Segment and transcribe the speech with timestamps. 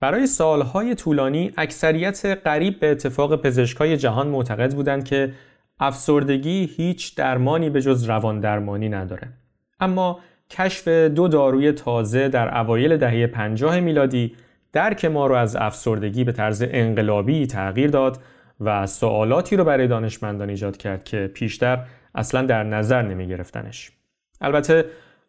[0.00, 5.32] برای سالهای طولانی اکثریت قریب به اتفاق پزشکای جهان معتقد بودند که
[5.80, 9.28] افسردگی هیچ درمانی به جز روان درمانی نداره.
[9.80, 10.20] اما
[10.50, 14.36] کشف دو داروی تازه در اوایل دهه 50 میلادی
[14.72, 18.18] درک ما رو از افسردگی به طرز انقلابی تغییر داد
[18.60, 23.92] و سوالاتی رو برای دانشمندان ایجاد کرد که پیشتر اصلا در نظر نمی گرفتنش.
[24.40, 24.84] البته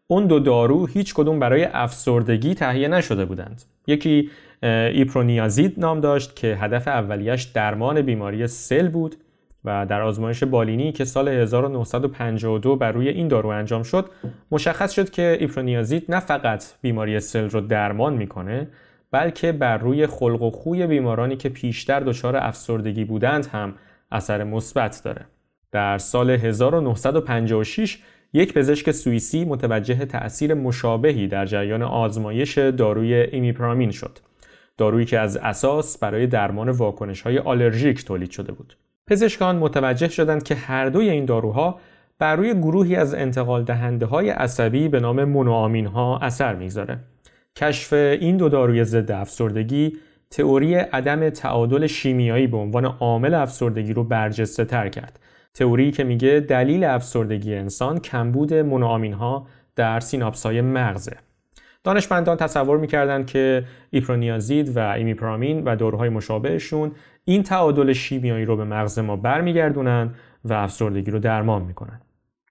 [0.07, 3.63] اون دو دارو هیچ کدوم برای افسردگی تهیه نشده بودند.
[3.87, 4.29] یکی
[4.63, 9.15] ایپرونیازید نام داشت که هدف اولیش درمان بیماری سل بود
[9.65, 14.09] و در آزمایش بالینی که سال 1952 بر روی این دارو انجام شد
[14.51, 18.67] مشخص شد که ایپرونیازید نه فقط بیماری سل رو درمان می‌کنه
[19.11, 23.73] بلکه بر روی خلق و خوی بیمارانی که پیشتر دچار افسردگی بودند هم
[24.11, 25.25] اثر مثبت داره.
[25.71, 27.97] در سال 1956
[28.33, 34.19] یک پزشک سوئیسی متوجه تأثیر مشابهی در جریان آزمایش داروی ایمیپرامین شد.
[34.77, 38.77] دارویی که از اساس برای درمان واکنش های آلرژیک تولید شده بود.
[39.07, 41.79] پزشکان متوجه شدند که هر دوی این داروها
[42.19, 46.99] بر روی گروهی از انتقال دهنده های عصبی به نام مونوآمین ها اثر می‌گذاره.
[47.55, 49.97] کشف این دو داروی ضد افسردگی
[50.31, 55.19] تئوری عدم تعادل شیمیایی به عنوان عامل افسردگی رو برجسته تر کرد.
[55.57, 61.17] تئوری که میگه دلیل افسردگی انسان کمبود مونوآمین ها در سیناپس های مغزه.
[61.83, 66.91] دانشمندان تصور می‌کردند که ایپرونیازید و ایمیپرامین و داروهای مشابهشون
[67.25, 70.13] این تعادل شیمیایی رو به مغز ما برمیگردونن
[70.45, 72.01] و افسردگی رو درمان می‌کنن.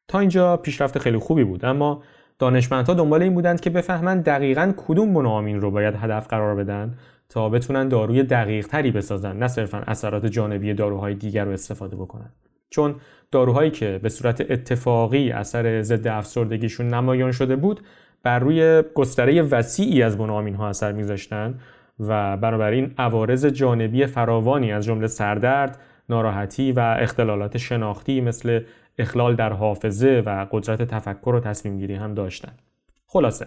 [0.09, 2.03] تا اینجا پیشرفت خیلی خوبی بود اما
[2.39, 7.49] دانشمندها دنبال این بودند که بفهمند دقیقا کدوم مونوآمین رو باید هدف قرار بدن تا
[7.49, 12.31] بتونن داروی دقیق تری بسازن نه صرفا اثرات جانبی داروهای دیگر رو استفاده بکنن
[12.71, 12.95] چون
[13.33, 17.81] داروهایی که به صورت اتفاقی اثر ضد افسردگیشون نمایان شده بود
[18.23, 21.59] بر روی گستره وسیعی از مونوآمین ها اثر میذاشتن
[22.01, 25.79] و بنابراین عوارض جانبی فراوانی از جمله سردرد،
[26.09, 28.61] ناراحتی و اختلالات شناختی مثل
[28.99, 32.53] اخلال در حافظه و قدرت تفکر و تصمیم گیری هم داشتن.
[33.07, 33.47] خلاصه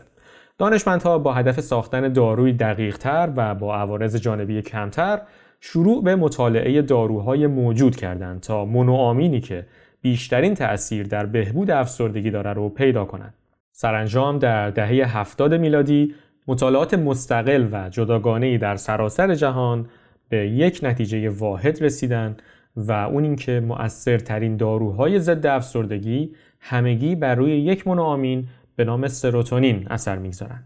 [0.58, 5.22] دانشمندها با هدف ساختن داروی دقیقتر و با عوارض جانبی کمتر
[5.60, 9.66] شروع به مطالعه داروهای موجود کردند تا مونوآمینی که
[10.02, 13.34] بیشترین تأثیر در بهبود افسردگی داره رو پیدا کنند.
[13.72, 16.16] سرانجام در دهه 70 میلادی
[16.48, 19.86] مطالعات مستقل و جداگانه‌ای در سراسر جهان
[20.30, 22.42] به یک نتیجه واحد رسیدند
[22.76, 29.88] و اون اینکه مؤثرترین داروهای ضد افسردگی همگی بر روی یک مونوآمین به نام سروتونین
[29.90, 30.66] اثر می‌گذارند.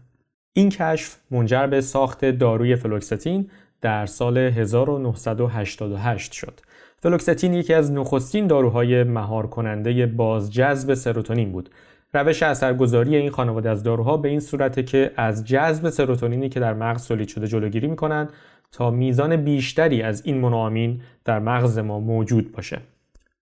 [0.52, 3.50] این کشف منجر به ساخت داروی فلوکستین
[3.84, 6.60] در سال 1988 شد.
[6.98, 11.70] فلوکستین یکی از نخستین داروهای مهار کننده بازجذب سروتونین بود
[12.14, 16.74] روش اثرگذاری این خانواده از داروها به این صورته که از جذب سروتونینی که در
[16.74, 18.32] مغز تولید شده جلوگیری می‌کنند
[18.72, 22.78] تا میزان بیشتری از این مونوآمین در مغز ما موجود باشه.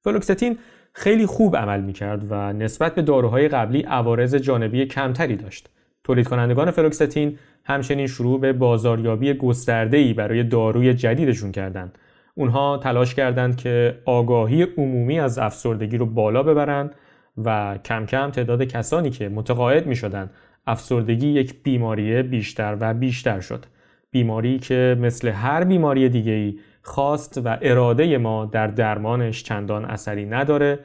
[0.01, 0.59] فلوکستین
[0.93, 5.69] خیلی خوب عمل می‌کرد و نسبت به داروهای قبلی عوارض جانبی کمتری داشت.
[6.05, 11.99] تولید کنندگان فلوکستین همچنین شروع به بازاریابی گسترده‌ای برای داروی جدیدشون کردند.
[12.35, 16.95] اونها تلاش کردند که آگاهی عمومی از افسردگی رو بالا ببرند
[17.45, 20.31] و کم کم تعداد کسانی که متقاعد می شدن
[20.67, 23.67] افسردگی یک بیماری بیشتر و بیشتر شد.
[24.11, 30.27] بیماری که مثل هر بیماری دیگه ای خواست و اراده ما در درمانش چندان اثری
[30.27, 30.79] نداره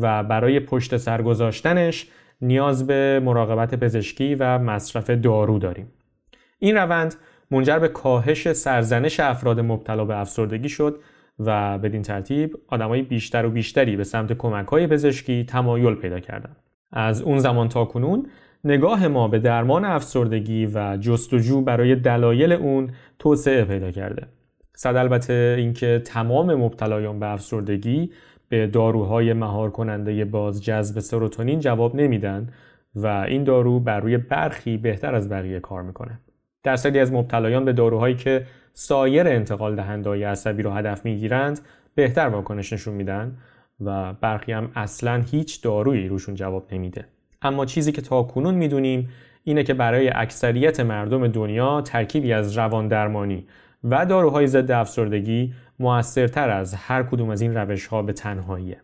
[0.00, 2.06] و برای پشت سر گذاشتنش
[2.40, 5.92] نیاز به مراقبت پزشکی و مصرف دارو داریم.
[6.58, 7.14] این روند
[7.50, 11.00] منجر به کاهش سرزنش افراد مبتلا به افسردگی شد
[11.38, 16.56] و بدین ترتیب آدمای بیشتر و بیشتری به سمت کمک های پزشکی تمایل پیدا کردند.
[16.92, 18.26] از اون زمان تا کنون
[18.64, 24.26] نگاه ما به درمان افسردگی و جستجو برای دلایل اون توسعه پیدا کرده.
[24.76, 28.10] صد البته اینکه تمام مبتلایان به افسردگی
[28.48, 32.48] به داروهای مهار کننده بازجذب سروتونین جواب نمیدن
[32.94, 36.18] و این دارو بر روی برخی بهتر از بقیه کار می‌کنه.
[36.62, 41.60] درصدی از مبتلایان به داروهایی که سایر انتقال دهنده عصبی رو هدف می‌گیرند
[41.94, 43.36] بهتر واکنش نشون میدن
[43.80, 47.04] و برخی هم اصلا هیچ دارویی روشون جواب نمیده
[47.42, 49.08] اما چیزی که تا کنون می‌دونیم
[49.44, 53.46] اینه که برای اکثریت مردم دنیا ترکیبی از روان درمانی
[53.84, 58.80] و داروهای ضد افسردگی موثرتر از هر کدوم از این روش ها به تنهاییه.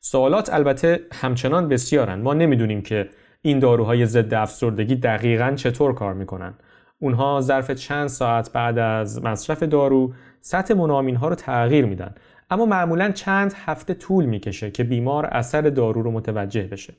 [0.00, 2.20] سوالات البته همچنان بسیارن.
[2.20, 3.08] ما نمی‌دونیم که
[3.42, 6.54] این داروهای ضد افسردگی دقیقا چطور کار می‌کنن.
[6.98, 12.14] اونها ظرف چند ساعت بعد از مصرف دارو سطح منامین ها رو تغییر میدن.
[12.50, 16.94] اما معمولا چند هفته طول می‌کشه که بیمار اثر دارو رو متوجه بشه.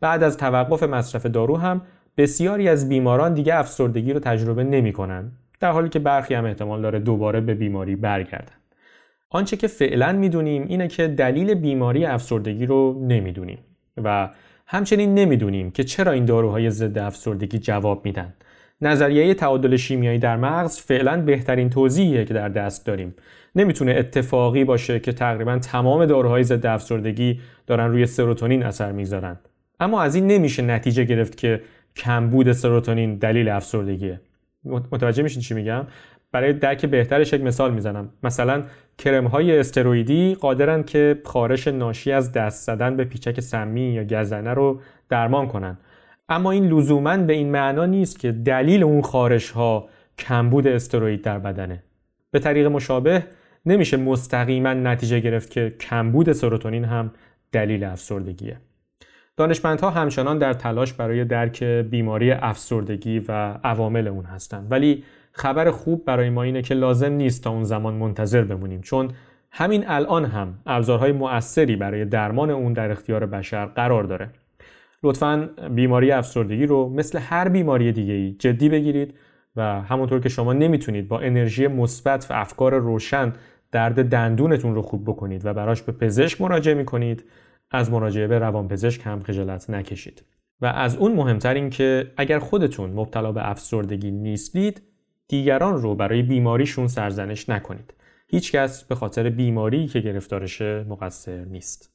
[0.00, 1.82] بعد از توقف مصرف دارو هم
[2.16, 6.98] بسیاری از بیماران دیگه افسردگی رو تجربه نمی‌کنن در حالی که برخی هم احتمال داره
[6.98, 8.57] دوباره به بیماری برگردن.
[9.30, 13.58] آنچه که فعلا می‌دونیم اینه که دلیل بیماری افسردگی رو نمی‌دونیم
[14.04, 14.30] و
[14.66, 18.34] همچنین نمی‌دونیم که چرا این داروهای ضد افسردگی جواب میدن.
[18.80, 23.14] نظریه تعادل شیمیایی در مغز فعلا بهترین توضیحیه که در دست داریم.
[23.54, 29.38] نمی‌تونه اتفاقی باشه که تقریبا تمام داروهای ضد افسردگی دارن روی سروتونین اثر می‌ذارن.
[29.80, 31.62] اما از این نمیشه نتیجه گرفت که
[31.96, 34.20] کمبود سروتونین دلیل افسردگیه.
[34.64, 35.86] متوجه میشین چی میگم؟
[36.32, 38.08] برای درک بهترش یک مثال می‌زنم.
[38.22, 38.62] مثلا
[38.98, 44.54] کرم های استروئیدی قادرن که خارش ناشی از دست زدن به پیچک سمی یا گزنه
[44.54, 45.78] رو درمان کنن.
[46.28, 49.88] اما این لزوما به این معنا نیست که دلیل اون خارش ها
[50.18, 51.82] کمبود استروئید در بدنه.
[52.30, 53.24] به طریق مشابه
[53.66, 57.10] نمیشه مستقیما نتیجه گرفت که کمبود سروتونین هم
[57.52, 58.56] دلیل افسردگیه.
[59.36, 63.32] دانشمندها همچنان در تلاش برای درک بیماری افسردگی و
[63.64, 65.04] عوامل اون هستند ولی
[65.38, 69.10] خبر خوب برای ما اینه که لازم نیست تا اون زمان منتظر بمونیم چون
[69.50, 74.30] همین الان هم ابزارهای مؤثری برای درمان اون در اختیار بشر قرار داره.
[75.02, 79.14] لطفا بیماری افسردگی رو مثل هر بیماری دیگه ای جدی بگیرید
[79.56, 83.32] و همونطور که شما نمی‌تونید با انرژی مثبت و افکار روشن
[83.72, 87.24] درد دندونتون رو خوب بکنید و براش به پزشک مراجعه می‌کنید
[87.70, 90.24] از مراجعه به روانپزشک هم خجالت نکشید.
[90.60, 94.82] و از اون مهمتر این که اگر خودتون مبتلا به افسردگی نیستید
[95.28, 97.94] دیگران رو برای بیماریشون سرزنش نکنید.
[98.28, 101.94] هیچکس به خاطر بیماری که گرفتارشه مقصر نیست.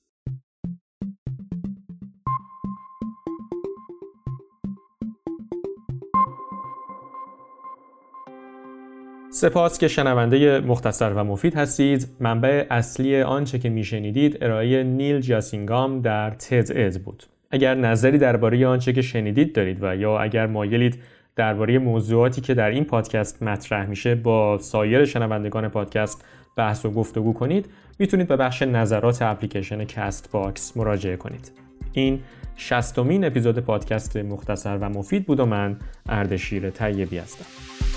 [9.31, 12.07] سپاس که شنونده مختصر و مفید هستید.
[12.19, 17.23] منبع اصلی آنچه که میشنیدید ارائه نیل جاسینگام در TED-Ed بود.
[17.51, 20.99] اگر نظری درباره آنچه که شنیدید دارید و یا اگر مایلید
[21.35, 26.25] درباره موضوعاتی که در این پادکست مطرح میشه با سایر شنوندگان پادکست
[26.55, 27.69] بحث و گفتگو کنید.
[27.99, 31.51] می‌تونید به بخش نظرات اپلیکیشن Castbox مراجعه کنید.
[31.91, 32.19] این
[32.55, 35.77] شصتمین اپیزود پادکست مختصر و مفید بود و من
[36.09, 37.92] اردشیر طیبی هستم.